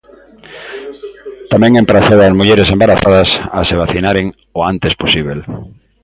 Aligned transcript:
Tamén 1.51 1.71
emprazou 1.81 2.19
as 2.21 2.35
mulleres 2.39 2.69
embarazadas 2.75 3.29
a 3.57 3.59
se 3.67 3.75
vacinaren 3.83 4.25
"o 4.57 4.59
antes 4.71 4.93
posíbel". 5.01 5.39